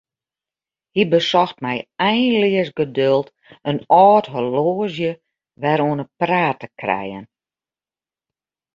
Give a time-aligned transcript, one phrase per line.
[0.95, 1.77] Hy besocht mei
[2.09, 3.27] einleas geduld
[3.69, 5.11] in âld horloazje
[5.61, 7.25] wer oan 'e praat te krijen.